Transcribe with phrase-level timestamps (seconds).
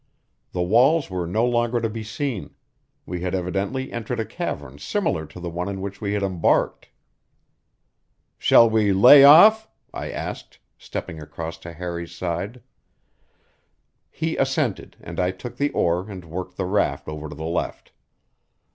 [0.51, 2.55] The walls were no longer to be seen;
[3.05, 6.89] we had evidently entered a cavern similar to the one in which we had embarked.
[8.39, 12.63] "Shall we lay off?" I asked, stepping across to Harry's side.
[14.09, 17.91] He assented, and I took the oar and worked the raft over to the left.